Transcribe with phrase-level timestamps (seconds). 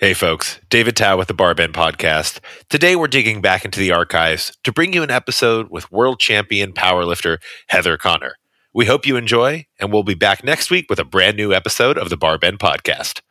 [0.00, 2.38] Hey folks, David Tao with the Barbend Podcast.
[2.68, 6.72] Today we're digging back into the archives to bring you an episode with world champion
[6.72, 8.36] powerlifter Heather Connor.
[8.72, 11.98] We hope you enjoy, and we'll be back next week with a brand new episode
[11.98, 13.22] of the Barbend Podcast.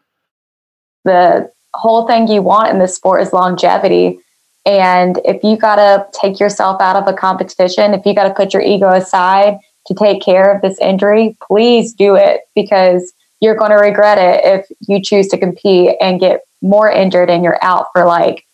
[1.05, 4.19] The whole thing you want in this sport is longevity.
[4.65, 8.33] And if you got to take yourself out of a competition, if you got to
[8.33, 13.55] put your ego aside to take care of this injury, please do it because you're
[13.55, 17.63] going to regret it if you choose to compete and get more injured and you're
[17.63, 18.45] out for like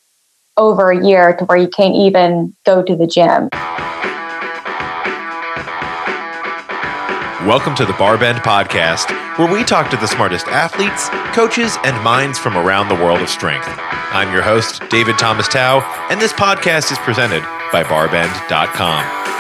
[0.58, 3.50] over a year to where you can't even go to the gym.
[7.48, 12.40] Welcome to the Barbend Podcast, where we talk to the smartest athletes, coaches, and minds
[12.40, 13.68] from around the world of strength.
[13.68, 19.33] I'm your host, David Thomas Tao, and this podcast is presented by barbend.com.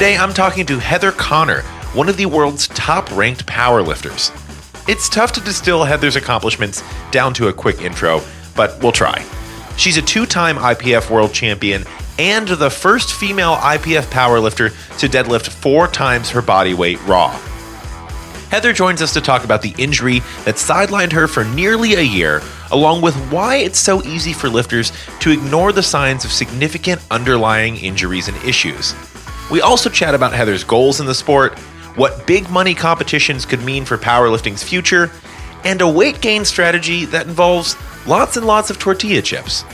[0.00, 1.60] Today I'm talking to Heather Connor,
[1.92, 4.32] one of the world's top ranked powerlifters.
[4.88, 8.22] It's tough to distill Heather's accomplishments down to a quick intro,
[8.56, 9.22] but we'll try.
[9.76, 11.84] She's a two time IPF world champion
[12.18, 17.38] and the first female IPF powerlifter to deadlift four times her body weight raw.
[18.50, 22.40] Heather joins us to talk about the injury that sidelined her for nearly a year,
[22.72, 27.76] along with why it's so easy for lifters to ignore the signs of significant underlying
[27.76, 28.94] injuries and issues.
[29.50, 31.58] We also chat about Heather's goals in the sport,
[31.96, 35.10] what big money competitions could mean for powerlifting's future,
[35.64, 39.64] and a weight gain strategy that involves lots and lots of tortilla chips.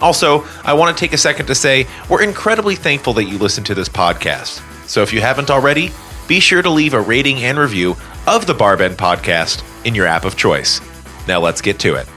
[0.00, 3.64] Also, I want to take a second to say we're incredibly thankful that you listen
[3.64, 4.62] to this podcast.
[4.88, 5.92] So if you haven't already,
[6.26, 10.24] be sure to leave a rating and review of the Barbend podcast in your app
[10.24, 10.80] of choice.
[11.28, 12.08] Now let's get to it.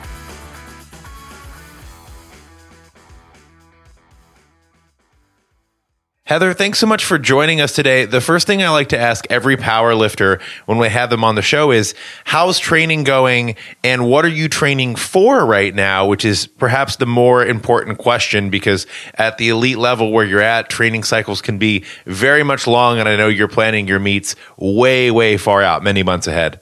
[6.28, 8.03] Heather, thanks so much for joining us today.
[8.03, 11.36] The first thing I like to ask every power lifter when we have them on
[11.36, 16.25] the show is how's training going and what are you training for right now, which
[16.25, 21.04] is perhaps the more important question because at the elite level where you're at, training
[21.04, 22.99] cycles can be very much long.
[22.99, 26.60] And I know you're planning your meets way, way far out, many months ahead.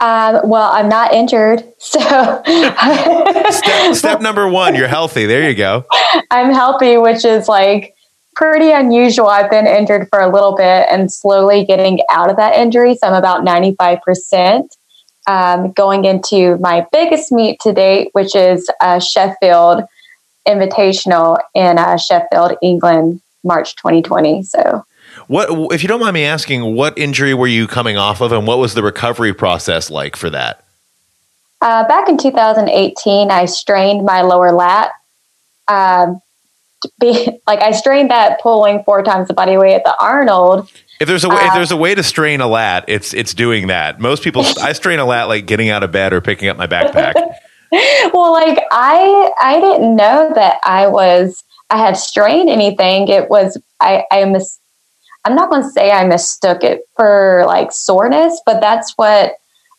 [0.00, 1.62] Um, well, I'm not injured.
[1.84, 2.00] So,
[3.50, 5.26] step, step number one, you're healthy.
[5.26, 5.84] There you go.
[6.30, 7.93] I'm healthy, which is like,
[8.34, 9.26] pretty unusual.
[9.26, 12.94] I've been injured for a little bit and slowly getting out of that injury.
[12.96, 14.68] So I'm about 95%.
[15.26, 19.84] Um, going into my biggest meet to date, which is uh, Sheffield
[20.46, 24.42] Invitational in uh, Sheffield, England, March 2020.
[24.42, 24.84] So,
[25.26, 28.46] what if you don't mind me asking, what injury were you coming off of, and
[28.46, 30.64] what was the recovery process like for that?
[31.62, 34.90] Uh, back in 2018, I strained my lower lat.
[35.66, 36.20] Um,
[37.00, 40.70] be like I strained that pulling four times the body weight at the Arnold.
[41.00, 43.34] If there's a way, uh, if there's a way to strain a lat, it's it's
[43.34, 44.00] doing that.
[44.00, 46.66] Most people, I strain a lat like getting out of bed or picking up my
[46.66, 47.14] backpack.
[48.12, 53.08] well, like I I didn't know that I was I had strained anything.
[53.08, 54.58] It was I I mis
[55.24, 59.36] I'm not going to say I mistook it for like soreness, but that's what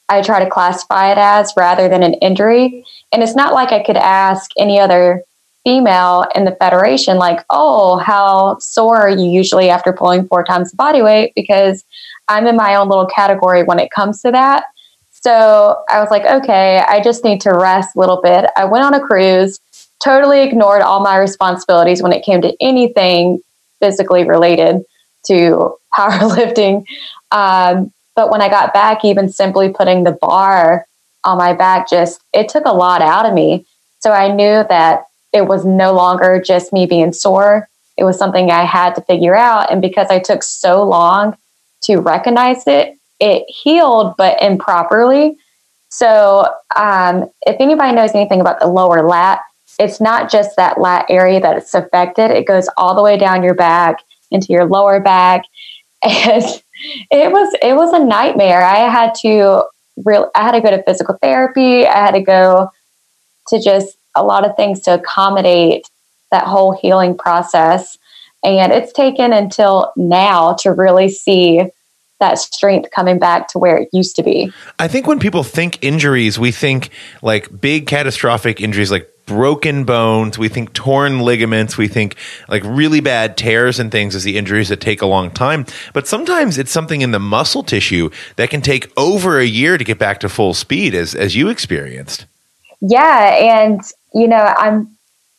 [0.09, 2.85] I try to classify it as rather than an injury.
[3.11, 5.23] And it's not like I could ask any other
[5.65, 10.71] female in the federation like oh how sore are you usually after pulling four times
[10.71, 11.83] the body weight because
[12.29, 14.63] i'm in my own little category when it comes to that.
[15.11, 18.49] So i was like okay i just need to rest a little bit.
[18.55, 19.59] I went on a cruise
[20.03, 23.41] totally ignored all my responsibilities when it came to anything
[23.79, 24.83] physically related
[25.25, 26.85] to powerlifting.
[27.31, 30.85] Um, but when i got back even simply putting the bar
[31.23, 33.65] on my back just it took a lot out of me.
[33.99, 35.05] So i knew that
[35.35, 37.67] it was no longer just me being sore.
[37.97, 39.69] It was something I had to figure out.
[39.69, 41.35] And because I took so long
[41.83, 45.37] to recognize it, it healed, but improperly.
[45.89, 49.41] So, um, if anybody knows anything about the lower lat,
[49.77, 53.43] it's not just that lat area that it's affected, it goes all the way down
[53.43, 53.97] your back
[54.31, 55.43] into your lower back.
[56.03, 56.43] And
[57.09, 58.61] it was it was a nightmare.
[58.61, 59.63] I had to
[60.03, 61.87] real I had to go to physical therapy.
[61.87, 62.69] I had to go
[63.47, 65.89] to just a lot of things to accommodate
[66.31, 67.97] that whole healing process.
[68.43, 71.63] And it's taken until now to really see
[72.19, 74.51] that strength coming back to where it used to be.
[74.79, 76.89] I think when people think injuries, we think
[77.21, 82.15] like big catastrophic injuries like broken bones, we think torn ligaments, we think
[82.47, 85.65] like really bad tears and things as the injuries that take a long time.
[85.93, 89.83] But sometimes it's something in the muscle tissue that can take over a year to
[89.83, 92.25] get back to full speed as as you experienced.
[92.81, 93.81] Yeah, and
[94.15, 94.97] you know, I'm,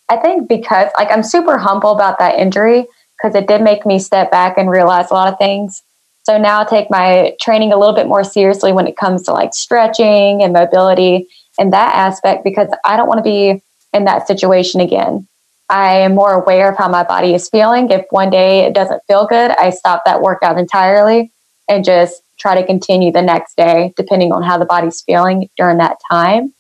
[0.09, 2.87] I think because like I'm super humble about that injury
[3.17, 5.83] because it did make me step back and realize a lot of things.
[6.25, 9.33] So now I take my training a little bit more seriously when it comes to
[9.33, 11.27] like stretching and mobility
[11.59, 13.63] and that aspect because I don't want to be
[13.93, 15.27] in that situation again.
[15.69, 17.91] I am more aware of how my body is feeling.
[17.91, 21.33] If one day it doesn't feel good, I stop that workout entirely
[21.69, 25.79] and just try to continue the next day, depending on how the body's feeling during
[25.79, 26.53] that time.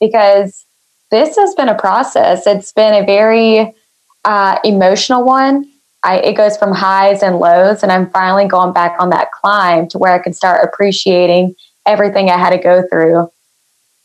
[0.00, 0.66] Because
[1.12, 2.46] this has been a process.
[2.46, 3.72] It's been a very
[4.24, 5.70] uh, emotional one.
[6.02, 9.86] I, it goes from highs and lows, and I'm finally going back on that climb
[9.88, 11.54] to where I can start appreciating
[11.86, 13.30] everything I had to go through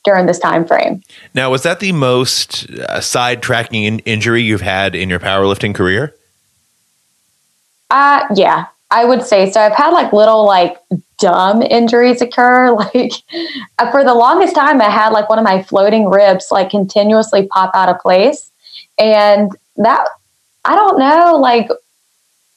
[0.04, 1.01] during this time frame.
[1.33, 6.13] Now, was that the most uh, sidetracking in- injury you've had in your powerlifting career?
[7.89, 9.60] Uh, yeah, I would say so.
[9.60, 10.78] I've had like little like
[11.19, 12.75] dumb injuries occur.
[12.94, 17.48] Like for the longest time, I had like one of my floating ribs like continuously
[17.48, 18.50] pop out of place,
[18.98, 20.07] and that
[20.66, 21.38] I don't know.
[21.38, 21.69] Like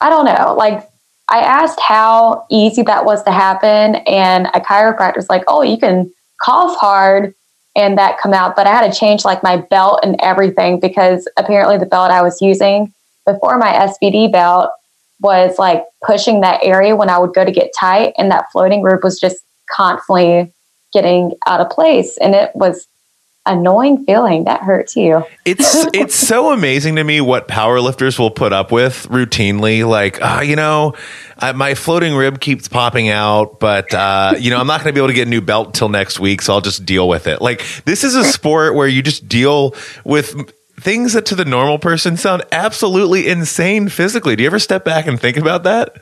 [0.00, 0.54] I don't know.
[0.54, 0.88] Like
[1.28, 5.78] I asked how easy that was to happen, and a chiropractor was like, "Oh, you
[5.78, 7.34] can cough hard
[7.76, 8.56] and that come out.
[8.56, 12.22] But I had to change like my belt and everything because apparently the belt I
[12.22, 12.92] was using
[13.26, 14.70] before my SBD belt
[15.20, 18.82] was like pushing that area when I would go to get tight, and that floating
[18.82, 19.38] rib was just
[19.70, 20.52] constantly
[20.92, 22.86] getting out of place, and it was
[23.46, 25.24] annoying feeling that hurts you.
[25.44, 29.86] it's it's so amazing to me what powerlifters will put up with routinely.
[29.86, 30.94] Like, uh, you know,
[31.38, 34.92] I, my floating rib keeps popping out, but uh, you know, I'm not going to
[34.92, 37.26] be able to get a new belt till next week, so I'll just deal with
[37.26, 37.40] it.
[37.40, 39.74] Like, this is a sport where you just deal
[40.04, 44.36] with things that to the normal person sound absolutely insane physically.
[44.36, 45.96] Do you ever step back and think about that?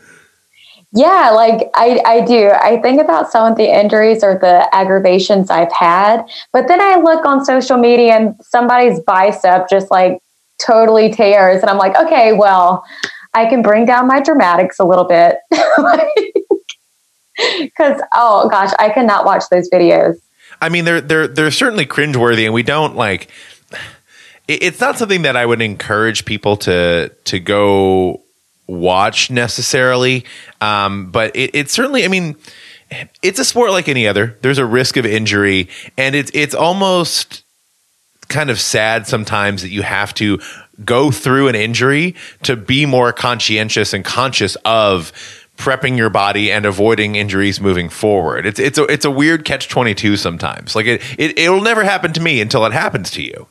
[0.93, 2.51] Yeah, like I, I do.
[2.51, 6.97] I think about some of the injuries or the aggravations I've had, but then I
[6.97, 10.19] look on social media and somebody's bicep just like
[10.65, 11.61] totally tears.
[11.61, 12.85] And I'm like, okay, well,
[13.35, 15.39] I can bring down my dramatics a little bit.
[17.61, 20.17] Because, oh gosh, I cannot watch those videos.
[20.61, 23.31] I mean, they're they're they're certainly cringeworthy, and we don't like.
[24.49, 28.23] It's not something that I would encourage people to to go
[28.67, 30.25] watch necessarily,
[30.61, 32.05] um, but it, it certainly.
[32.05, 32.37] I mean,
[33.23, 34.39] it's a sport like any other.
[34.41, 37.45] There's a risk of injury, and it's it's almost
[38.29, 40.39] kind of sad sometimes that you have to
[40.85, 45.13] go through an injury to be more conscientious and conscious of
[45.57, 48.47] prepping your body and avoiding injuries moving forward.
[48.47, 50.75] It's it's a it's a weird catch twenty two sometimes.
[50.75, 53.47] Like it, it it'll never happen to me until it happens to you.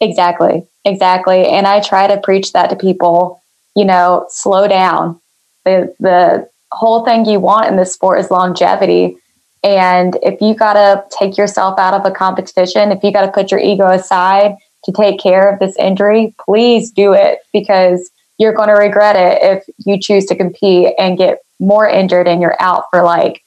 [0.00, 0.66] Exactly.
[0.84, 1.46] Exactly.
[1.46, 3.42] And I try to preach that to people,
[3.74, 5.20] you know, slow down.
[5.64, 9.16] The the whole thing you want in this sport is longevity.
[9.64, 13.32] And if you got to take yourself out of a competition, if you got to
[13.32, 14.54] put your ego aside
[14.84, 19.42] to take care of this injury, please do it because you're going to regret it
[19.42, 23.42] if you choose to compete and get more injured and you're out for like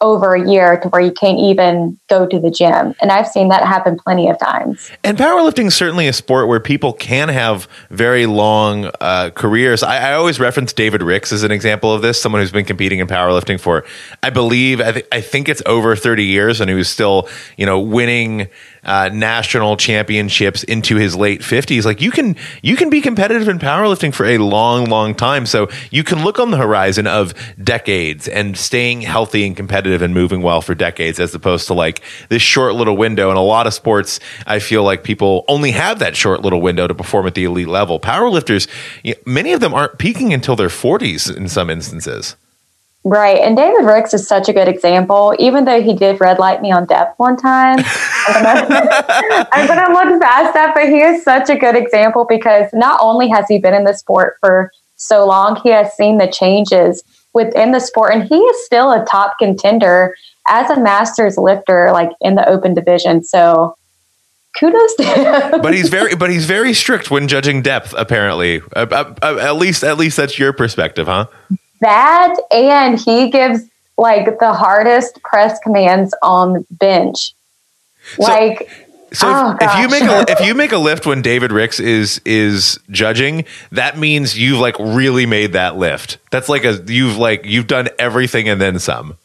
[0.00, 2.94] over a year to where you can't even go to the gym.
[3.00, 4.90] And I've seen that happen plenty of times.
[5.04, 9.82] And powerlifting is certainly a sport where people can have very long uh, careers.
[9.82, 12.98] I, I, always reference David Ricks as an example of this, someone who's been competing
[12.98, 13.84] in powerlifting for,
[14.22, 17.78] I believe, I, th- I think it's over 30 years and who's still, you know,
[17.78, 18.48] winning
[18.84, 23.58] uh, national championships into his late 50s like you can you can be competitive in
[23.58, 25.46] powerlifting for a long long time.
[25.46, 30.14] So you can look on the horizon of decades and staying healthy and competitive and
[30.14, 33.30] moving well for decades as opposed to like this short little window.
[33.30, 36.86] In a lot of sports i feel like people only have that short little window
[36.86, 38.00] to perform at the elite level.
[38.00, 38.68] Powerlifters
[39.26, 42.36] many of them aren't peaking until their 40s in some instances
[43.02, 43.38] Right.
[43.38, 46.70] And David Ricks is such a good example, even though he did red light me
[46.70, 47.78] on depth one time.
[48.28, 53.00] I'm going to look past that, but he is such a good example because not
[53.02, 57.02] only has he been in the sport for so long, he has seen the changes
[57.32, 60.14] within the sport, and he is still a top contender
[60.48, 63.22] as a masters lifter, like in the open division.
[63.24, 63.76] So
[64.58, 65.50] kudos to him.
[65.62, 67.94] but he's very, but he's very strict when judging depth.
[67.96, 71.26] Apparently, uh, uh, uh, at least, at least that's your perspective, huh?
[71.80, 73.62] That and he gives
[73.96, 77.34] like the hardest press commands on bench.
[78.16, 78.68] So, like
[79.12, 81.80] so oh, if, if, you make a if you make a lift when David Ricks
[81.80, 86.18] is is judging, that means you've like really made that lift.
[86.30, 89.16] That's like a you've like you've done everything and then some.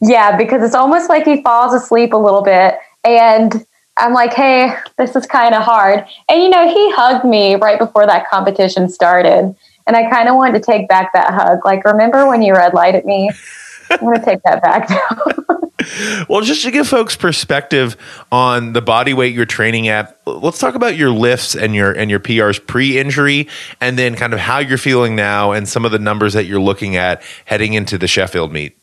[0.00, 3.64] Yeah, because it's almost like he falls asleep a little bit and
[3.98, 7.78] I'm like, "Hey, this is kind of hard." And you know, he hugged me right
[7.78, 9.54] before that competition started.
[9.90, 11.64] And I kind of wanted to take back that hug.
[11.64, 13.28] Like, remember when you red light at me?
[13.90, 16.26] I'm going to take that back now.
[16.28, 17.96] well, just to give folks perspective
[18.30, 22.08] on the body weight you're training at, let's talk about your lifts and your and
[22.08, 23.48] your PRs pre-injury,
[23.80, 26.60] and then kind of how you're feeling now, and some of the numbers that you're
[26.60, 28.78] looking at heading into the Sheffield meet.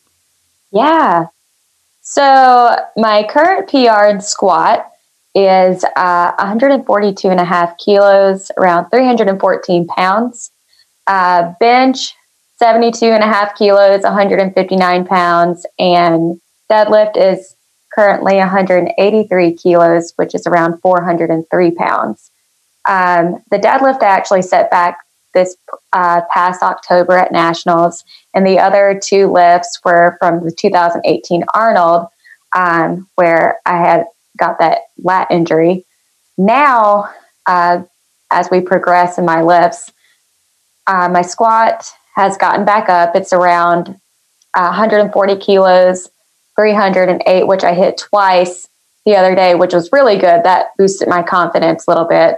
[0.73, 1.27] Yeah.
[2.01, 4.91] So my current PR in squat
[5.33, 10.51] is uh, 142 and a half kilos, around 314 pounds.
[11.07, 12.13] Uh, bench
[12.57, 16.39] 72 and a half kilos, 159 pounds, and
[16.71, 17.55] deadlift is
[17.93, 22.31] currently 183 kilos, which is around 403 pounds.
[22.89, 24.97] Um, the deadlift I actually set back
[25.33, 25.55] this
[25.93, 32.07] uh, past October at Nationals, and the other two lifts were from the 2018 Arnold,
[32.55, 34.05] um, where I had
[34.37, 35.85] got that lat injury.
[36.39, 37.09] Now,
[37.45, 37.83] uh,
[38.31, 39.91] as we progress in my lifts,
[40.87, 43.15] uh, my squat has gotten back up.
[43.15, 43.99] It's around
[44.55, 46.09] 140 kilos
[46.59, 48.67] 308, which I hit twice
[49.05, 50.43] the other day, which was really good.
[50.43, 52.37] That boosted my confidence a little bit.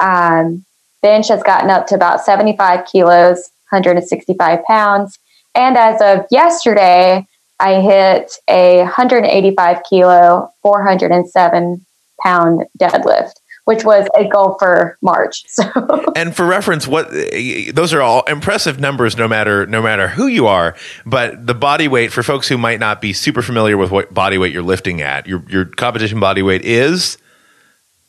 [0.00, 0.64] Um,
[1.02, 5.18] bench has gotten up to about 75 kilos, 165 pounds.
[5.54, 7.26] And as of yesterday,
[7.60, 11.86] I hit a 185 kilo, 407
[12.20, 13.34] pound deadlift
[13.64, 15.44] which was a goal for March.
[15.52, 16.12] So.
[16.16, 20.46] And for reference, what those are all impressive numbers, no matter no matter who you
[20.46, 20.74] are.
[21.04, 24.38] But the body weight for folks who might not be super familiar with what body
[24.38, 27.18] weight you're lifting at, your your competition body weight is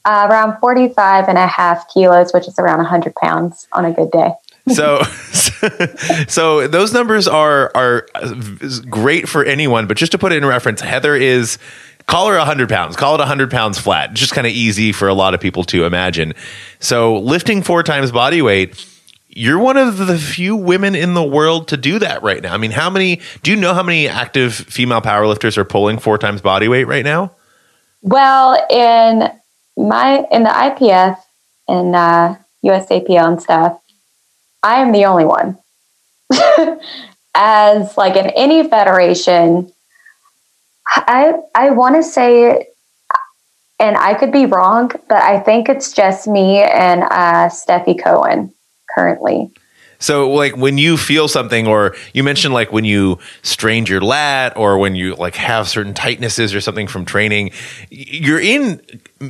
[0.06, 4.12] uh, around 45 and a half kilos, which is around 100 pounds on a good
[4.12, 4.32] day.
[4.70, 5.04] so
[6.28, 8.08] so those numbers are are
[8.90, 11.58] great for anyone but just to put it in reference heather is
[12.08, 12.96] call her 100 pounds.
[12.96, 14.12] Call it 100 pounds flat.
[14.12, 16.34] It's just kind of easy for a lot of people to imagine.
[16.80, 18.86] So lifting four times body weight
[19.36, 22.54] you're one of the few women in the world to do that right now.
[22.54, 26.18] I mean how many do you know how many active female powerlifters are pulling four
[26.18, 27.32] times body weight right now?
[28.02, 29.32] Well in
[29.76, 31.18] my in the ipf
[31.68, 33.80] and uh, usapl and stuff
[34.62, 35.58] i am the only one.
[37.36, 39.72] As like in any federation
[40.88, 42.68] I I want to say,
[43.80, 48.54] and I could be wrong, but I think it's just me and uh, Stefi Cohen
[48.94, 49.52] currently.
[50.04, 54.58] So, like when you feel something, or you mentioned like when you strained your lat,
[54.58, 57.52] or when you like have certain tightnesses or something from training,
[57.90, 58.82] you're in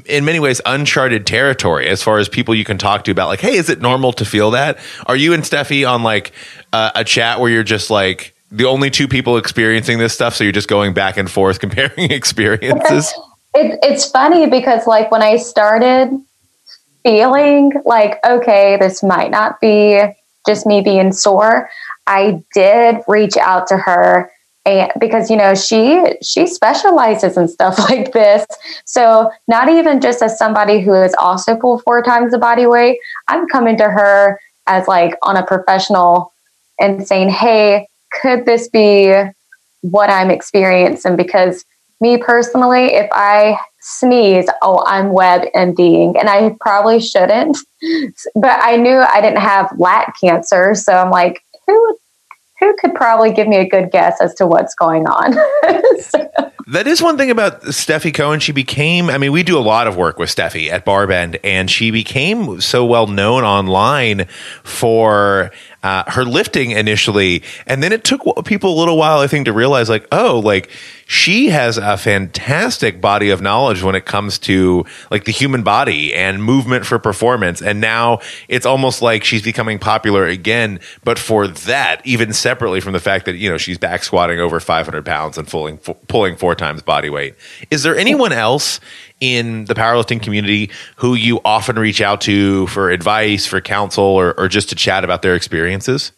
[0.08, 3.40] in many ways uncharted territory as far as people you can talk to about like,
[3.40, 4.80] hey, is it normal to feel that?
[5.06, 6.32] Are you and Stefi on like
[6.72, 10.44] uh, a chat where you're just like, the only two people experiencing this stuff, so
[10.44, 13.14] you're just going back and forth comparing experiences.
[13.56, 16.10] it, it's funny because like when I started
[17.04, 20.02] feeling like okay, this might not be
[20.48, 21.70] just me being sore,
[22.08, 24.32] I did reach out to her
[24.66, 28.46] and because you know she she specializes in stuff like this
[28.86, 32.98] so not even just as somebody who is also pulled four times the body weight
[33.28, 36.32] i'm coming to her as like on a professional
[36.80, 37.86] and saying hey
[38.22, 39.14] could this be
[39.82, 41.16] what I'm experiencing?
[41.16, 41.66] Because
[42.00, 47.58] me personally, if I sneeze, oh, I'm WebMDing, and I probably shouldn't.
[48.36, 51.98] But I knew I didn't have lat cancer, so I'm like, who
[52.62, 55.34] who could probably give me a good guess as to what's going on?
[56.02, 56.52] so.
[56.68, 58.40] That is one thing about Stefi Cohen.
[58.40, 61.70] She became, I mean, we do a lot of work with Stefi at Barbend, and
[61.70, 64.28] she became so well known online
[64.64, 65.52] for
[65.84, 69.54] uh, her lifting initially, and then it took people a little while, I think, to
[69.54, 70.70] realize like, oh, like
[71.06, 76.14] she has a fantastic body of knowledge when it comes to like the human body
[76.14, 77.62] and movement for performance.
[77.62, 82.94] And now it's almost like she's becoming popular again, but for that, even separately from
[82.94, 86.53] the fact that you know she's back squatting over 500 pounds and pulling pulling four
[86.56, 87.36] times body weight.
[87.72, 88.80] Is there anyone else
[89.20, 94.38] in the powerlifting community who you often reach out to for advice, for counsel, or,
[94.40, 96.12] or just to chat about their experiences?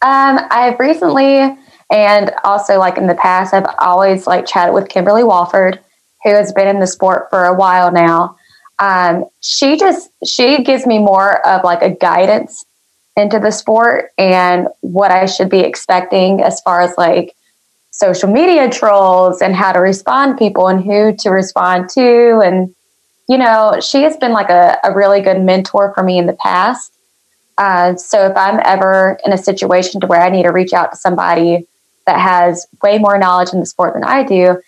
[0.00, 1.56] Um, I've recently
[1.92, 5.78] and also like in the past, I've always like chatted with Kimberly Walford,
[6.24, 8.36] who has been in the sport for a while now.
[8.78, 12.64] Um, she just she gives me more of like a guidance
[13.14, 17.36] into the sport and what I should be expecting as far as like
[17.92, 22.40] social media trolls and how to respond people and who to respond to.
[22.44, 22.74] And,
[23.28, 26.32] you know, she has been like a, a really good mentor for me in the
[26.32, 26.92] past.
[27.58, 30.90] Uh, so if I'm ever in a situation to where I need to reach out
[30.92, 31.66] to somebody
[32.06, 34.60] that has way more knowledge in the sport than I do,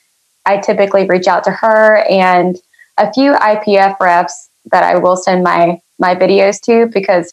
[0.47, 2.57] I typically reach out to her and
[2.99, 7.33] a few IPF reps that I will send my my videos to because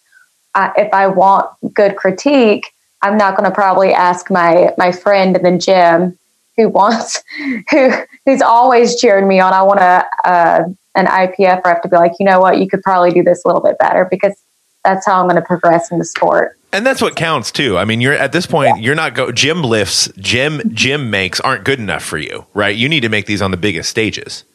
[0.55, 5.35] uh, if I want good critique, I'm not going to probably ask my my friend
[5.35, 6.17] in the gym
[6.57, 7.23] who wants
[7.69, 7.91] who
[8.25, 9.53] who's always cheered me on.
[9.53, 10.63] I want a uh,
[10.95, 13.47] an IPF rep to be like, you know what, you could probably do this a
[13.47, 14.35] little bit better because
[14.83, 16.57] that's how I'm going to progress in the sport.
[16.73, 17.77] And that's what counts too.
[17.77, 21.65] I mean, you're at this point, you're not go gym lifts, gym gym makes aren't
[21.65, 22.75] good enough for you, right?
[22.75, 24.45] You need to make these on the biggest stages.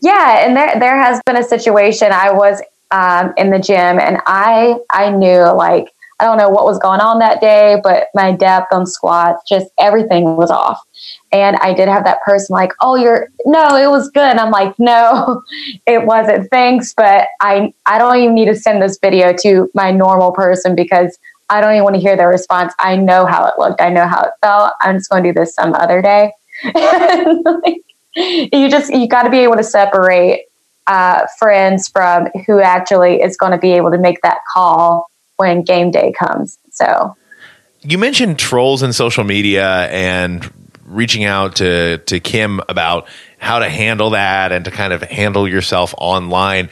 [0.00, 2.12] Yeah, and there there has been a situation.
[2.12, 5.88] I was um, in the gym, and I I knew like
[6.20, 9.68] I don't know what was going on that day, but my depth on squats, just
[9.78, 10.80] everything was off.
[11.30, 14.24] And I did have that person like, oh, you're no, it was good.
[14.24, 15.42] And I'm like, no,
[15.86, 16.50] it wasn't.
[16.50, 20.74] Thanks, but I I don't even need to send this video to my normal person
[20.74, 21.18] because
[21.50, 22.74] I don't even want to hear their response.
[22.78, 23.80] I know how it looked.
[23.80, 24.72] I know how it felt.
[24.80, 26.32] I'm just going to do this some other day.
[26.74, 27.82] like,
[28.16, 30.46] you just you got to be able to separate
[30.88, 35.62] uh, friends from who actually is going to be able to make that call when
[35.62, 36.58] game day comes.
[36.70, 37.16] So
[37.82, 40.52] you mentioned trolls in social media and
[40.84, 45.48] reaching out to to Kim about how to handle that and to kind of handle
[45.48, 46.68] yourself online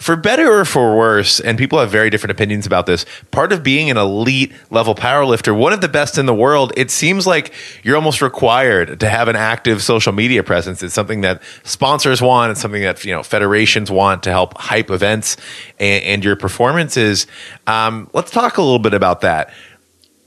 [0.00, 3.62] for better or for worse, and people have very different opinions about this, part of
[3.62, 7.52] being an elite level powerlifter, one of the best in the world, it seems like
[7.82, 10.82] you're almost required to have an active social media presence.
[10.82, 14.90] It's something that sponsors want, it's something that you know federations want to help hype
[14.90, 15.36] events
[15.78, 17.26] and, and your performances.
[17.66, 19.52] Um, let's talk a little bit about that.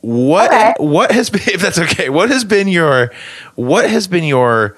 [0.02, 0.74] What okay.
[0.78, 3.12] what has been if that's okay, what has been your
[3.56, 4.78] what has been your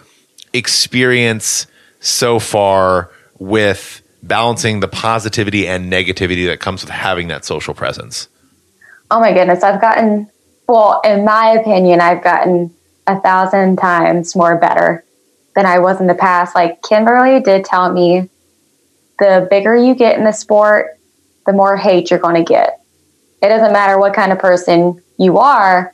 [0.54, 1.68] experience
[2.00, 8.28] so far with balancing the positivity and negativity that comes with having that social presence?
[9.12, 10.30] Oh my goodness, I've gotten,
[10.68, 12.74] well, in my opinion, I've gotten
[13.08, 15.06] a thousand times more better
[15.56, 16.56] than I was in the past.
[16.56, 18.30] Like Kimberly did tell me
[19.20, 20.98] the bigger you get in the sport,
[21.46, 22.82] the more hate you're going to get.
[23.42, 25.94] It doesn't matter what kind of person you are,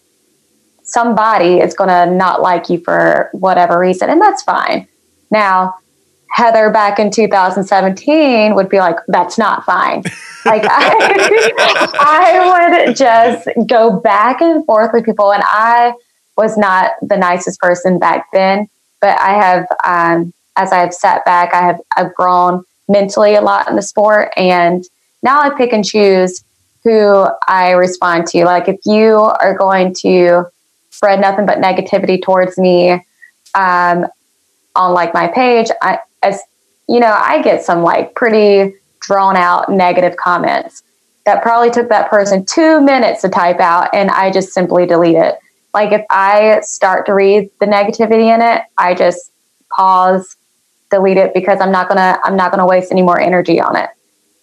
[0.84, 4.88] somebody is going to not like you for whatever reason, and that's fine.
[5.30, 5.76] Now,
[6.32, 10.04] Heather back in 2017 would be like, that's not fine.
[10.46, 15.34] like I, I would just go back and forth with people.
[15.34, 15.94] And I
[16.38, 18.68] was not the nicest person back then,
[19.02, 23.70] but I have, um, as I've sat back, I have, I've grown mentally a lot
[23.70, 24.32] in the sport.
[24.38, 24.84] And
[25.24, 26.44] now I pick and choose
[26.84, 28.46] who I respond to.
[28.46, 30.46] Like if you are going to
[30.92, 33.06] spread nothing but negativity towards me,
[33.54, 34.08] um,
[34.76, 36.42] on like my page, I, as
[36.88, 40.84] you know, I get some like pretty drawn out negative comments
[41.26, 45.16] that probably took that person two minutes to type out, and I just simply delete
[45.16, 45.38] it.
[45.74, 49.32] Like if I start to read the negativity in it, I just
[49.76, 50.36] pause,
[50.90, 53.90] delete it because I'm not gonna I'm not gonna waste any more energy on it.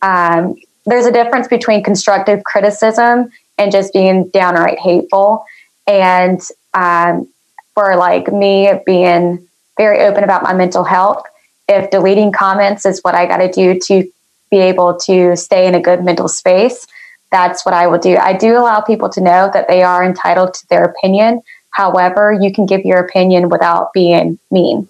[0.02, 5.44] Um, there's a difference between constructive criticism and just being downright hateful.
[5.86, 6.40] And
[6.74, 7.28] um,
[7.74, 11.22] for like me being very open about my mental health,
[11.68, 14.11] if deleting comments is what I got to do to
[14.50, 16.87] be able to stay in a good mental space,
[17.31, 18.16] that's what I will do.
[18.16, 21.42] I do allow people to know that they are entitled to their opinion.
[21.70, 24.88] However, you can give your opinion without being mean.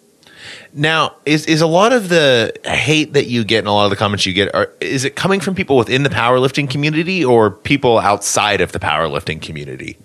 [0.73, 3.91] Now, is is a lot of the hate that you get and a lot of
[3.91, 7.51] the comments you get are is it coming from people within the powerlifting community or
[7.51, 9.99] people outside of the powerlifting community?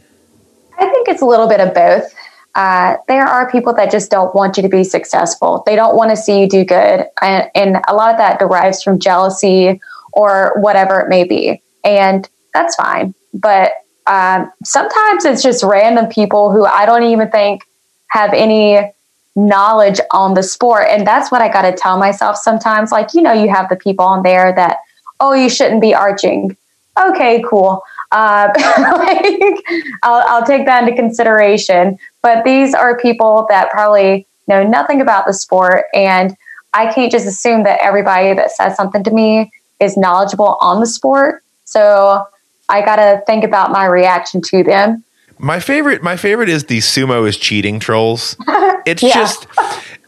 [0.79, 2.13] I think it's a little bit of both
[2.55, 5.63] uh, there are people that just don't want you to be successful.
[5.65, 7.05] They don't want to see you do good.
[7.21, 11.61] And, and a lot of that derives from jealousy or whatever it may be.
[11.83, 13.15] And that's fine.
[13.33, 13.73] But
[14.05, 17.63] um, sometimes it's just random people who I don't even think
[18.09, 18.91] have any
[19.35, 20.87] knowledge on the sport.
[20.89, 22.91] And that's what I got to tell myself sometimes.
[22.91, 24.77] Like, you know, you have the people on there that,
[25.19, 26.55] oh, you shouldn't be arching.
[26.99, 27.81] Okay, cool.
[28.13, 28.47] Uh,
[28.97, 29.63] like,
[30.03, 31.97] I'll, I'll take that into consideration.
[32.21, 35.85] But these are people that probably know nothing about the sport.
[35.93, 36.37] And
[36.73, 40.85] I can't just assume that everybody that says something to me is knowledgeable on the
[40.85, 41.43] sport.
[41.65, 42.25] So
[42.69, 45.03] I got to think about my reaction to them.
[45.39, 48.37] My favorite, my favorite is the sumo is cheating trolls.
[48.85, 49.13] It's yeah.
[49.13, 49.47] just,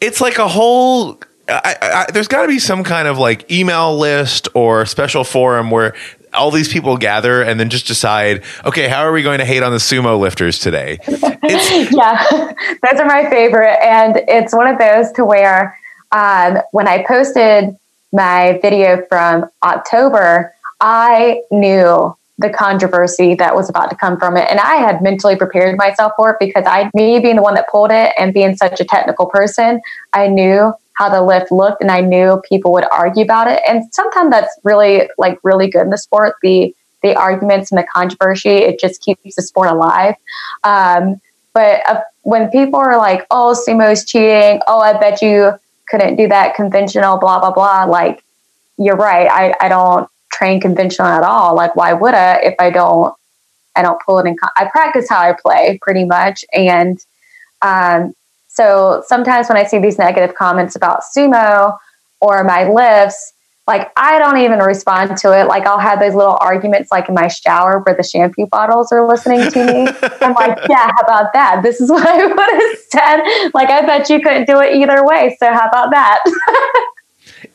[0.01, 1.17] it's like a whole.
[1.47, 5.71] I, I, there's got to be some kind of like email list or special forum
[5.71, 5.95] where
[6.36, 9.63] all these people gather and then just decide, okay, how are we going to hate
[9.63, 11.00] on the sumo lifters today?
[11.08, 13.78] yeah, those are my favorite.
[13.84, 15.78] And it's one of those to where
[16.12, 17.76] um, when I posted
[18.12, 24.48] my video from October, I knew the controversy that was about to come from it.
[24.50, 27.69] And I had mentally prepared myself for it because I, me being the one that
[27.69, 29.82] pulled it and being such a technical person,
[30.13, 33.62] I knew how the lift looked and I knew people would argue about it.
[33.67, 36.36] And sometimes that's really like really good in the sport.
[36.41, 40.15] The the arguments and the controversy, it just keeps the sport alive.
[40.63, 41.21] Um,
[41.53, 45.53] But uh, when people are like, "Oh, sumo's cheating," "Oh, I bet you
[45.89, 47.86] couldn't do that conventional," blah blah blah.
[47.86, 48.23] Like,
[48.77, 49.27] you're right.
[49.31, 51.55] I I don't train conventional at all.
[51.55, 53.15] Like, why would I if I don't?
[53.77, 54.36] I don't pull it in.
[54.38, 56.97] Con- I practice how I play pretty much, and
[57.62, 58.13] um,
[58.55, 61.77] so sometimes when I see these negative comments about sumo
[62.21, 63.33] or my lifts,
[63.67, 65.47] like I don't even respond to it.
[65.47, 69.05] Like I'll have those little arguments like in my shower where the shampoo bottles are
[69.07, 69.87] listening to me.
[70.21, 71.61] I'm like, yeah, how about that?
[71.63, 73.49] This is what I would have said.
[73.53, 75.35] Like I bet you couldn't do it either way.
[75.39, 76.21] So how about that?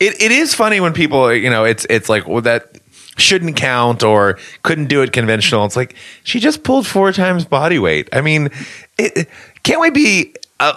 [0.00, 2.78] it, it is funny when people, you know, it's it's like well, that
[3.16, 5.64] shouldn't count or couldn't do it conventional.
[5.64, 8.08] It's like she just pulled four times body weight.
[8.12, 8.50] I mean,
[8.98, 9.28] it,
[9.62, 10.74] can't we be uh,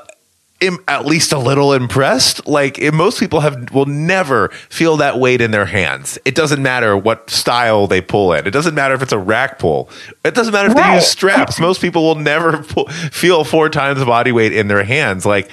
[0.88, 2.48] at least a little impressed.
[2.48, 6.18] Like most people have will never feel that weight in their hands.
[6.26, 8.48] It doesn't matter what style they pull it.
[8.48, 9.90] It doesn't matter if it's a rack pull.
[10.24, 10.90] It doesn't matter if right.
[10.90, 11.60] they use straps.
[11.60, 15.26] Most people will never pull, feel four times the body weight in their hands.
[15.26, 15.50] Like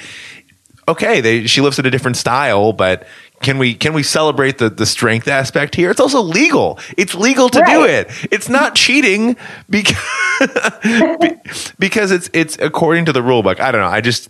[0.91, 3.07] okay, they, she lifts in a different style, but
[3.43, 5.91] can we can we celebrate the the strength aspect here?
[5.91, 6.79] It's also legal.
[6.99, 7.73] It's legal to right.
[7.73, 8.29] do it.
[8.31, 9.37] It's not cheating
[9.71, 9.97] because
[11.79, 13.61] because it's it's according to the rule book.
[13.61, 13.87] I don't know.
[13.87, 14.29] I just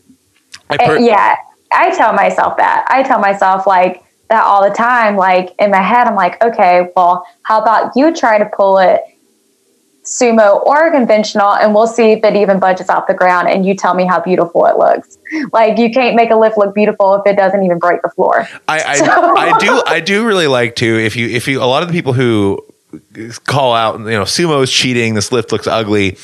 [0.70, 1.36] I eh, per- yeah,
[1.72, 2.86] I tell myself that.
[2.88, 5.16] I tell myself like that all the time.
[5.16, 9.02] Like in my head, I'm like, okay, well, how about you try to pull it
[10.04, 13.74] sumo or conventional and we'll see if it even budges off the ground and you
[13.74, 15.18] tell me how beautiful it looks.
[15.52, 18.48] Like you can't make a lift look beautiful if it doesn't even break the floor.
[18.66, 19.36] I I, so.
[19.36, 21.92] I do I do really like to if you if you a lot of the
[21.92, 22.64] people who
[23.44, 26.16] call out you know sumo is cheating this lift looks ugly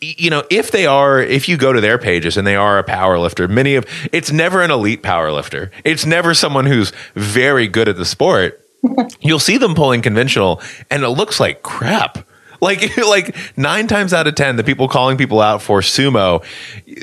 [0.00, 2.84] you know, if they are, if you go to their pages and they are a
[2.84, 5.70] power lifter, many of it's never an elite power lifter.
[5.84, 8.64] It's never someone who's very good at the sport.
[9.20, 12.18] You'll see them pulling conventional and it looks like crap.
[12.60, 16.44] Like like nine times out of ten, the people calling people out for sumo,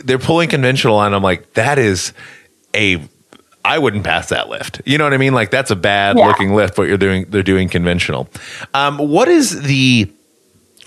[0.04, 2.14] they're pulling conventional, and I'm like, that is
[2.76, 3.02] a
[3.64, 4.82] I wouldn't pass that lift.
[4.86, 5.34] You know what I mean?
[5.34, 6.28] Like that's a bad yeah.
[6.28, 6.78] looking lift.
[6.78, 8.30] What you're doing, they're doing conventional.
[8.74, 10.12] Um, what is the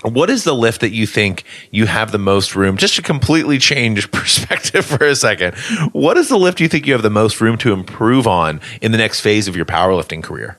[0.03, 3.59] what is the lift that you think you have the most room just to completely
[3.59, 5.57] change perspective for a second
[5.93, 8.93] what is the lift you think you have the most room to improve on in
[8.93, 10.59] the next phase of your powerlifting career?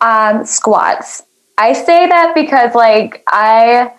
[0.00, 1.22] Um, squats.
[1.58, 3.92] I say that because like i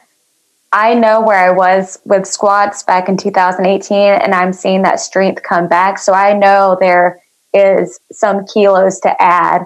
[0.71, 5.43] i know where i was with squats back in 2018 and i'm seeing that strength
[5.43, 5.99] come back.
[5.99, 7.21] So i know there
[7.53, 9.63] is some kilos to add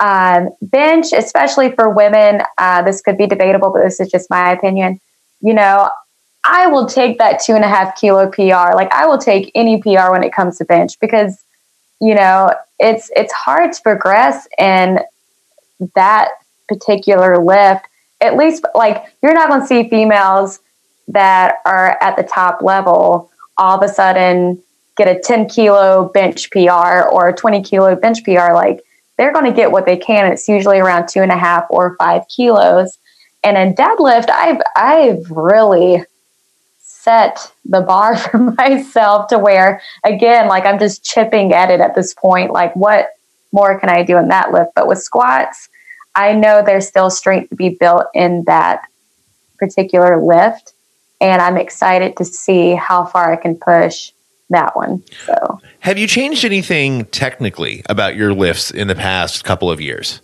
[0.00, 4.52] um, bench, especially for women, uh, this could be debatable, but this is just my
[4.52, 5.00] opinion.
[5.40, 5.90] You know,
[6.44, 8.74] I will take that two and a half kilo PR.
[8.74, 11.42] Like I will take any PR when it comes to bench because,
[12.00, 15.00] you know, it's it's hard to progress in
[15.94, 16.30] that
[16.68, 17.86] particular lift.
[18.20, 20.60] At least, like you're not going to see females
[21.08, 24.62] that are at the top level all of a sudden
[24.96, 28.52] get a 10 kilo bench PR or a 20 kilo bench PR.
[28.52, 28.82] Like
[29.18, 30.30] they're going to get what they can.
[30.32, 32.96] It's usually around two and a half or five kilos.
[33.44, 36.04] And in deadlift, I've I've really
[36.78, 41.94] set the bar for myself to where again, like I'm just chipping at it at
[41.94, 42.52] this point.
[42.52, 43.10] Like what
[43.52, 44.70] more can I do in that lift?
[44.74, 45.68] But with squats,
[46.14, 48.82] I know there's still strength to be built in that
[49.58, 50.72] particular lift.
[51.20, 54.12] And I'm excited to see how far I can push
[54.50, 55.02] that one.
[55.24, 60.20] So, have you changed anything technically about your lifts in the past couple of years?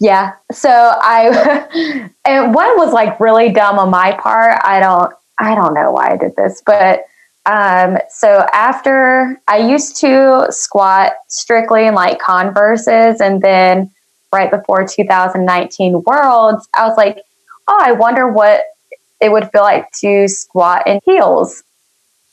[0.00, 0.32] Yeah.
[0.50, 4.58] So I, and one was like really dumb on my part.
[4.64, 7.04] I don't, I don't know why I did this, but
[7.46, 13.90] um, so after I used to squat strictly in like Converses, and then
[14.32, 17.18] right before 2019 Worlds, I was like,
[17.68, 18.64] oh, I wonder what
[19.20, 21.62] it would feel like to squat in heels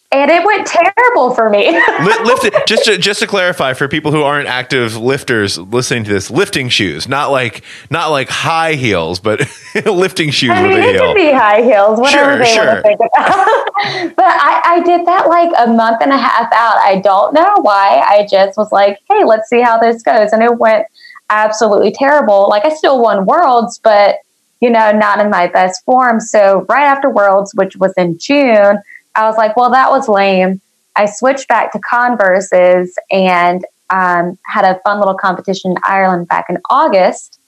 [0.10, 1.70] and it went terrible for me.
[2.00, 6.14] Lift it just to, just to clarify for people who aren't active lifters listening to
[6.14, 9.42] this, lifting shoes, not like not like high heels, but
[9.86, 11.12] lifting shoes I mean, with a heel.
[11.12, 12.66] It be high heels, whatever sure, they sure.
[12.66, 14.16] want to think about.
[14.16, 16.78] but I, I did that like a month and a half out.
[16.78, 18.02] I don't know why.
[18.08, 20.86] I just was like, hey, let's see how this goes, and it went
[21.30, 22.48] absolutely terrible.
[22.48, 24.20] Like I still won worlds, but
[24.62, 26.22] you know, not in my best form.
[26.22, 28.82] So right after worlds, which was in June.
[29.18, 30.62] I was like, well, that was lame.
[30.96, 36.46] I switched back to Converses and um, had a fun little competition in Ireland back
[36.50, 37.40] in August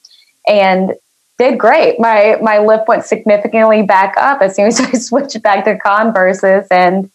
[0.48, 0.94] and
[1.38, 2.00] did great.
[2.00, 6.68] My my lip went significantly back up as soon as I switched back to Converses
[6.70, 7.10] and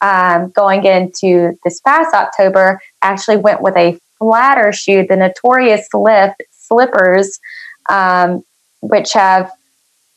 [0.00, 6.42] um, going into this past October, actually went with a flatter shoe, the Notorious Lift
[6.52, 7.38] slippers,
[7.88, 8.44] um,
[8.80, 9.50] which have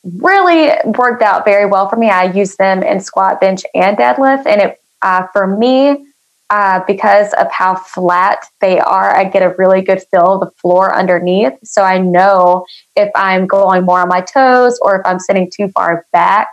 [0.03, 2.09] really worked out very well for me.
[2.09, 4.45] I use them in squat, bench, and deadlift.
[4.45, 6.05] And it, uh, for me,
[6.49, 10.51] uh, because of how flat they are, I get a really good feel of the
[10.59, 11.53] floor underneath.
[11.63, 15.67] So I know if I'm going more on my toes or if I'm sitting too
[15.69, 16.47] far back,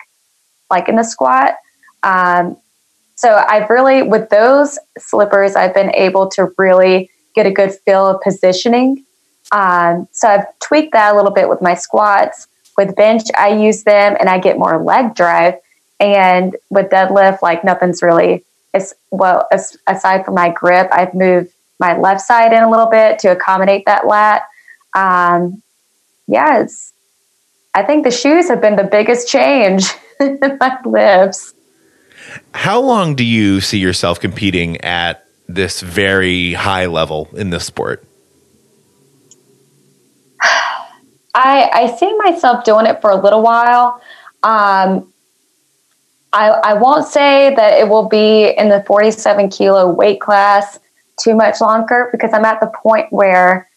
[0.71, 1.55] like in the squat.
[2.03, 2.59] Um,
[3.15, 8.07] so I've really, with those slippers, I've been able to really get a good feel
[8.07, 9.05] of positioning.
[9.53, 12.49] Um, so I've tweaked that a little bit with my squats.
[12.77, 15.55] With bench, I use them and I get more leg drive.
[15.99, 20.89] And with deadlift, like nothing's really as well as, aside from my grip.
[20.93, 24.43] I've moved my left side in a little bit to accommodate that lat.
[24.95, 25.63] Um,
[26.27, 26.93] yeah, it's,
[27.75, 29.87] I think the shoes have been the biggest change
[30.21, 31.55] in my lifts.
[32.53, 38.06] How long do you see yourself competing at this very high level in this sport?
[41.37, 44.01] I, I see myself doing it for a little while.
[44.43, 45.13] Um,
[46.33, 50.81] I, I won't say that it will be in the 47 kilo weight class
[51.23, 53.69] too much longer because I'm at the point where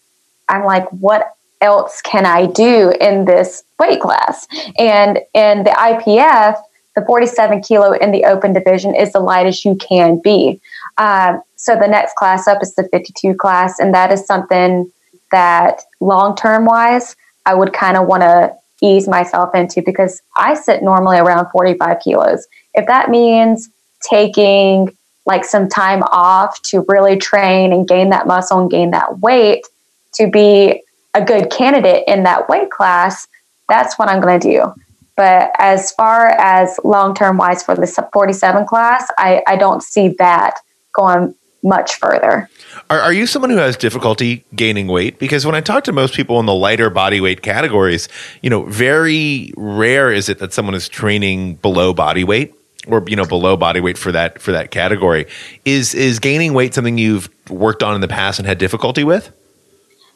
[0.48, 4.48] I'm like, what else can I do in this weight class?
[4.78, 6.62] And in the IPF,
[6.96, 10.62] the 47 kilo in the open division is the lightest you can be.
[10.98, 14.92] Um, so the next class up is the 52 class, and that is something
[15.32, 17.16] that long term wise,
[17.50, 21.98] I would kind of want to ease myself into because I sit normally around 45
[22.00, 22.48] kilos.
[22.76, 23.70] If that means
[24.08, 29.20] taking like some time off to really train and gain that muscle and gain that
[29.20, 29.66] weight
[30.14, 30.84] to be
[31.16, 33.28] a good candidate in that weight class,
[33.68, 34.74] that's what I'm going to do.
[35.18, 40.10] But as far as long term wise for the 47 class, I, I don't see
[40.20, 40.60] that
[40.94, 41.34] going
[41.64, 42.48] much further.
[42.90, 45.20] Are, are you someone who has difficulty gaining weight?
[45.20, 48.10] Because when I talk to most people in the lighter body weight categories,
[48.42, 52.56] you know, very rare is it that someone is training below body weight
[52.88, 55.28] or you know below body weight for that for that category.
[55.66, 59.32] Is is gaining weight something you've worked on in the past and had difficulty with?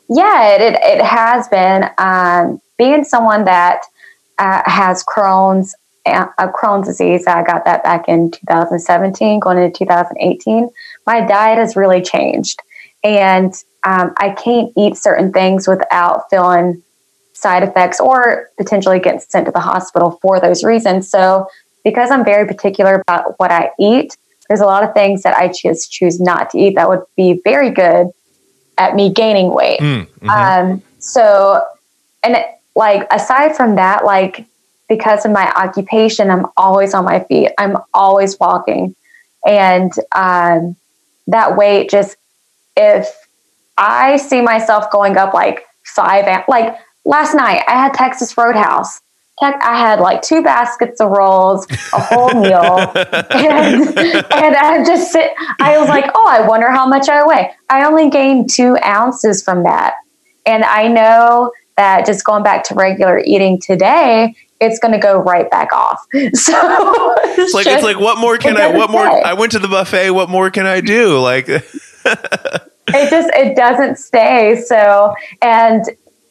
[0.10, 1.90] Yeah, it it has been.
[2.00, 3.84] Um, being someone that
[4.40, 10.70] uh, has Crohn's uh, Crohn's disease, I got that back in 2017, going into 2018
[11.06, 12.62] my diet has really changed.
[13.04, 13.54] And
[13.86, 16.82] um, I can't eat certain things without feeling
[17.34, 21.10] side effects or potentially getting sent to the hospital for those reasons.
[21.10, 21.48] So,
[21.84, 24.16] because I'm very particular about what I eat,
[24.48, 27.42] there's a lot of things that I just choose not to eat that would be
[27.44, 28.08] very good
[28.78, 29.80] at me gaining weight.
[29.80, 30.30] Mm, mm-hmm.
[30.30, 31.62] um, so,
[32.24, 34.46] and it, like aside from that, like
[34.88, 37.52] because of my occupation, I'm always on my feet.
[37.58, 38.96] I'm always walking,
[39.46, 40.76] and um,
[41.28, 42.18] that weight just
[42.76, 43.08] if
[43.78, 49.02] I see myself going up like five, like last night I had Texas Roadhouse.
[49.42, 55.32] I had like two baskets of rolls, a whole meal, and, and I just sit.
[55.60, 57.52] I was like, oh, I wonder how much I weigh.
[57.70, 59.96] I only gained two ounces from that,
[60.46, 65.20] and I know that just going back to regular eating today, it's going to go
[65.20, 66.06] right back off.
[66.34, 66.54] So
[67.26, 68.68] it's like just, it's like what more can I?
[68.68, 69.06] What more?
[69.06, 70.12] I went to the buffet.
[70.12, 71.20] What more can I do?
[71.20, 71.48] Like
[72.08, 74.62] it just it doesn't stay.
[74.66, 75.84] So and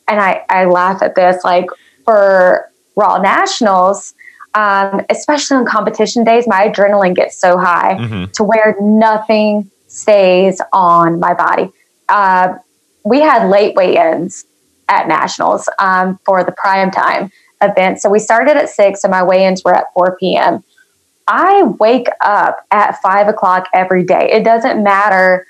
[0.09, 1.67] and I I laugh at this like
[2.05, 4.15] for raw nationals.
[4.55, 8.31] Um, especially on competition days, my adrenaline gets so high mm-hmm.
[8.33, 11.71] to where nothing stays on my body.
[12.09, 12.55] Uh,
[13.03, 14.45] we had late weigh-ins
[14.89, 17.31] at nationals um, for the prime time
[17.63, 18.01] event.
[18.01, 20.63] So we started at six and my weigh ins were at 4 p.m.
[21.27, 24.31] I wake up at five o'clock every day.
[24.33, 25.47] It doesn't matter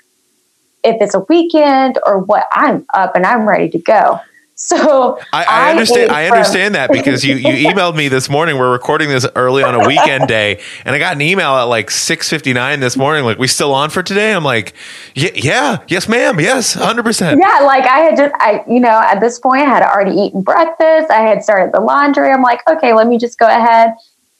[0.83, 4.19] if it's a weekend or what, I'm up and I'm ready to go.
[4.55, 6.11] So I, I understand.
[6.11, 8.57] I, understand that because you, you emailed me this morning.
[8.57, 11.89] We're recording this early on a weekend day, and I got an email at like
[11.89, 13.25] six fifty nine this morning.
[13.25, 14.31] Like, we still on for today?
[14.31, 14.73] I'm like,
[15.15, 17.41] yeah, yeah yes, ma'am, yes, hundred percent.
[17.41, 20.41] Yeah, like I had just, I you know, at this point, I had already eaten
[20.41, 21.09] breakfast.
[21.09, 22.31] I had started the laundry.
[22.31, 23.95] I'm like, okay, let me just go ahead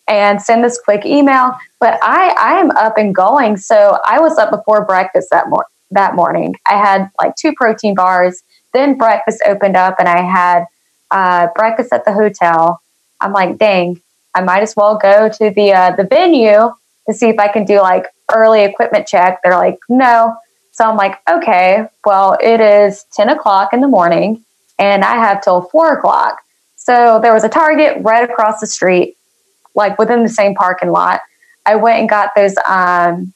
[0.08, 1.58] and send this quick email.
[1.80, 3.58] But I I am up and going.
[3.58, 6.56] So I was up before breakfast that mor- that morning.
[6.69, 8.43] I had like two protein bars
[8.74, 10.66] then breakfast opened up and I had
[11.12, 12.82] uh, breakfast at the hotel.
[13.22, 14.02] I'm like, dang,
[14.36, 16.74] I might as well go to the uh, the venue
[17.08, 19.40] to see if I can do like early equipment check.
[19.44, 20.36] They're like, no.
[20.72, 24.44] So I'm like, okay, well, it is 10 o'clock in the morning
[24.80, 26.42] and I have till four o'clock.
[26.76, 29.16] So there was a Target right across the street,
[29.76, 31.22] like within the same parking lot.
[31.66, 33.34] I went and got those um,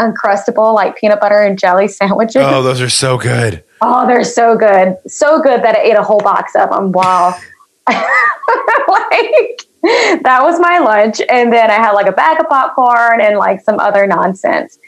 [0.00, 2.36] uncrustable like peanut butter and jelly sandwiches.
[2.36, 3.62] Oh, those are so good.
[3.82, 4.96] Oh, they're so good.
[5.06, 7.38] So good that I ate a whole box of them Wow.
[7.88, 11.20] like that was my lunch.
[11.28, 14.78] And then I had like a bag of popcorn and like some other nonsense.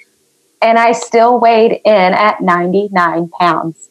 [0.61, 3.89] And I still weighed in at 99 pounds.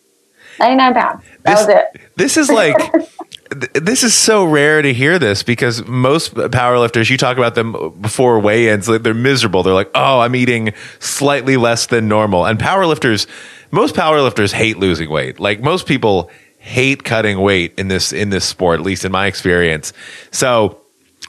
[0.60, 1.24] 99 pounds.
[1.44, 2.02] That this, was it.
[2.16, 2.76] This is like
[3.52, 8.40] this is so rare to hear this because most powerlifters, you talk about them before
[8.40, 9.64] weigh-ins, they're miserable.
[9.64, 13.28] They're like, "Oh, I'm eating slightly less than normal." And powerlifters,
[13.72, 15.40] most powerlifters hate losing weight.
[15.40, 19.26] Like most people hate cutting weight in this in this sport, at least in my
[19.28, 19.94] experience.
[20.32, 20.81] So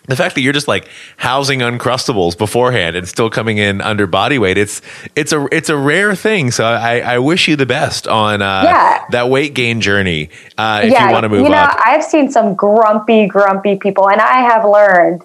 [0.06, 4.38] the fact that you're just like housing uncrustables beforehand and still coming in under body
[4.38, 4.82] weight it's
[5.14, 6.50] it's a it's a rare thing.
[6.50, 9.04] So i i wish you the best on uh, yeah.
[9.10, 11.78] that weight gain journey uh, if yeah, you want to move you know up.
[11.84, 15.22] i've seen some grumpy grumpy people and i have learned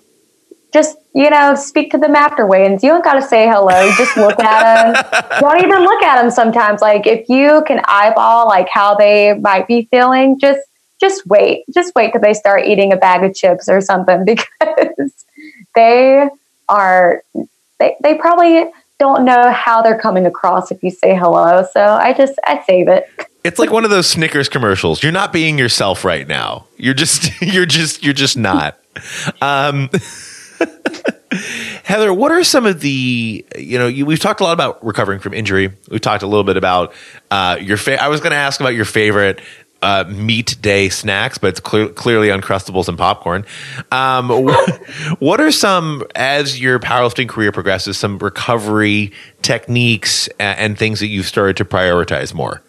[0.74, 2.84] just you know speak to them after weigh-ins.
[2.84, 3.92] You don't got to say hello.
[3.98, 6.82] Just look at them don't even look at them sometimes.
[6.82, 10.60] Like if you can eyeball like how they might be feeling just
[11.00, 11.64] just wait.
[11.74, 15.26] Just wait till they start eating a bag of chips or something because
[15.76, 16.28] they
[16.70, 17.24] are
[17.80, 18.66] they, they probably
[19.00, 21.66] don't know how they're coming across if you say hello.
[21.72, 23.10] So I just I save it.
[23.44, 25.02] It's like one of those Snickers commercials.
[25.02, 26.66] You're not being yourself right now.
[26.76, 28.78] You're just you're just you're just not.
[29.42, 29.90] Um,
[31.86, 35.20] Heather, what are some of the you know you, we've talked a lot about recovering
[35.20, 35.72] from injury.
[35.90, 36.94] We've talked a little bit about
[37.32, 37.78] uh, your.
[37.78, 39.40] Fa- I was going to ask about your favorite
[39.82, 43.46] uh, meet day snacks, but it's clear, clearly Uncrustables and popcorn.
[43.92, 44.30] Um,
[45.20, 49.12] what are some, as your powerlifting career progresses, some recovery
[49.42, 52.62] techniques and, and things that you've started to prioritize more?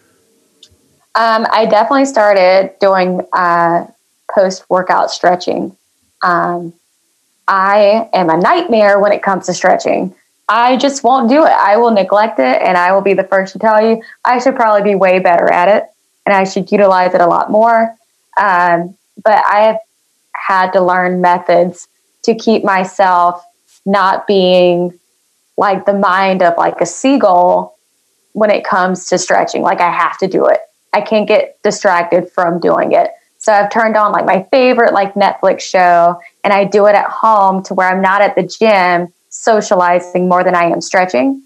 [1.15, 3.87] Um, I definitely started doing uh,
[4.33, 5.75] post workout stretching.
[6.23, 6.73] Um,
[7.47, 10.13] I am a nightmare when it comes to stretching.
[10.47, 11.51] I just won't do it.
[11.51, 14.55] I will neglect it, and I will be the first to tell you I should
[14.55, 15.89] probably be way better at it
[16.29, 17.95] and I should utilize it a lot more.
[18.37, 19.79] Um, but I have
[20.35, 21.87] had to learn methods
[22.23, 23.43] to keep myself
[23.83, 24.97] not being
[25.57, 27.77] like the mind of like a seagull
[28.33, 29.63] when it comes to stretching.
[29.63, 30.59] Like I have to do it.
[30.93, 33.09] I can't get distracted from doing it.
[33.39, 37.05] So I've turned on like my favorite like Netflix show and I do it at
[37.09, 41.41] home to where I'm not at the gym socializing more than I am stretching.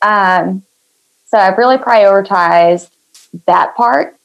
[0.00, 0.62] Um,
[1.26, 2.88] so I've really prioritized
[3.46, 4.16] that part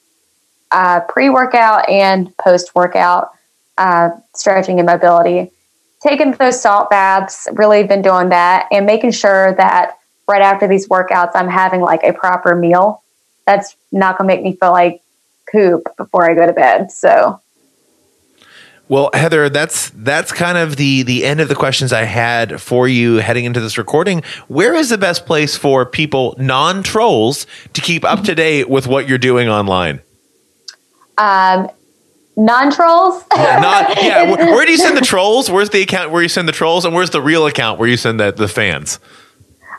[0.72, 3.32] uh, pre workout and post workout
[3.78, 5.52] uh, stretching and mobility.
[6.02, 10.88] Taking those salt baths, really been doing that, and making sure that right after these
[10.88, 13.04] workouts, I'm having like a proper meal.
[13.46, 15.02] That's not going to make me feel like
[15.52, 16.92] poop before I go to bed.
[16.92, 17.40] So,
[18.90, 22.88] well, Heather, that's that's kind of the the end of the questions I had for
[22.88, 24.24] you heading into this recording.
[24.48, 28.88] Where is the best place for people non trolls to keep up to date with
[28.88, 30.02] what you're doing online?
[31.18, 31.70] Um,
[32.36, 33.24] non trolls.
[33.36, 34.24] yeah, not, yeah.
[34.32, 35.50] Where, where, do you send the trolls?
[35.50, 37.98] Where's the account where you send the trolls, and where's the real account where you
[37.98, 39.00] send the, the fans?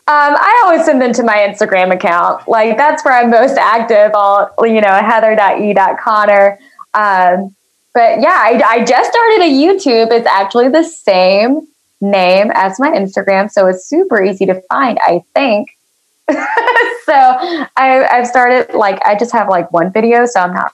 [0.09, 2.49] Um, I always send them to my Instagram account.
[2.49, 4.13] Like that's where I'm most active.
[4.15, 6.59] All you know, heather.e.connor.
[6.95, 7.55] Um,
[7.93, 10.11] but yeah, I, I just started a YouTube.
[10.11, 11.61] It's actually the same
[12.01, 14.99] name as my Instagram, so it's super easy to find.
[15.03, 15.77] I think.
[16.31, 17.13] so
[17.77, 20.73] I, I've started like I just have like one video, so I'm not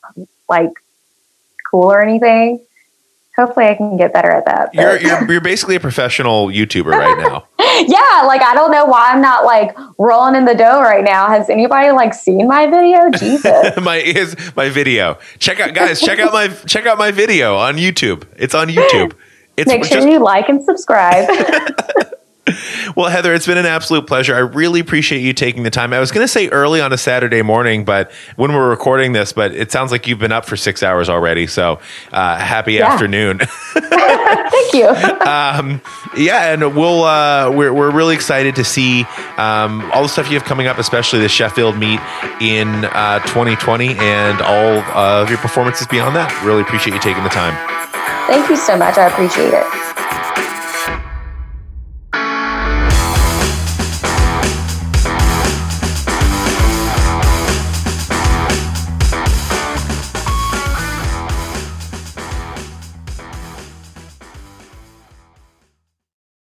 [0.48, 0.70] like
[1.70, 2.60] cool or anything.
[3.36, 4.72] Hopefully, I can get better at that.
[4.74, 7.48] You're, you're, you're basically a professional YouTuber right now.
[7.58, 11.26] yeah, like I don't know why I'm not like rolling in the dough right now.
[11.28, 13.10] Has anybody like seen my video?
[13.18, 15.18] Jesus, my is my video.
[15.40, 16.00] Check out, guys.
[16.00, 18.24] Check out my check out my video on YouTube.
[18.36, 19.14] It's on YouTube.
[19.56, 21.28] It's Make sure just, you like and subscribe.
[22.96, 24.34] well, Heather, it's been an absolute pleasure.
[24.34, 25.92] I really appreciate you taking the time.
[25.92, 29.32] I was going to say early on a Saturday morning, but when we're recording this,
[29.32, 31.46] but it sounds like you've been up for six hours already.
[31.46, 31.80] So
[32.12, 32.92] uh, happy yeah.
[32.92, 33.40] afternoon.
[33.74, 34.88] Thank you.
[34.88, 35.80] um,
[36.16, 39.02] yeah, and we'll uh, we're we're really excited to see
[39.36, 42.00] um, all the stuff you have coming up, especially the Sheffield meet
[42.40, 46.30] in uh, 2020, and all of your performances beyond that.
[46.44, 47.54] Really appreciate you taking the time.
[48.26, 48.96] Thank you so much.
[48.96, 49.83] I appreciate it.